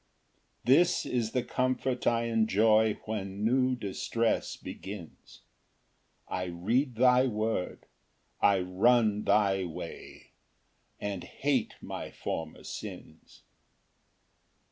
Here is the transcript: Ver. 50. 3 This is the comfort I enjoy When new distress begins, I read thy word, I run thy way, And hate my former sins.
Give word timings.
Ver. 0.65 0.73
50. 0.73 0.73
3 0.73 0.75
This 0.81 1.05
is 1.05 1.31
the 1.33 1.43
comfort 1.43 2.07
I 2.07 2.23
enjoy 2.23 2.95
When 3.05 3.45
new 3.45 3.75
distress 3.75 4.55
begins, 4.57 5.41
I 6.27 6.45
read 6.45 6.95
thy 6.95 7.27
word, 7.27 7.85
I 8.41 8.61
run 8.61 9.23
thy 9.25 9.63
way, 9.63 10.31
And 10.99 11.23
hate 11.23 11.75
my 11.81 12.09
former 12.09 12.63
sins. 12.63 13.43